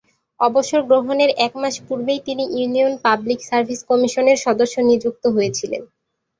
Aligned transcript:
অবসর 0.39 0.81
গ্রহণের 0.89 1.31
এক 1.45 1.53
মাস 1.55 1.75
পূর্বেই 1.87 2.19
তিনি 2.27 2.43
ইউনিয়ন 2.55 2.93
পাবলিক 3.05 3.39
সার্ভিস 3.49 3.79
কমিশনের 3.89 4.37
সদস্য 4.45 4.75
নিযুক্ত 4.89 5.23
হয়েছিলেন। 5.35 5.81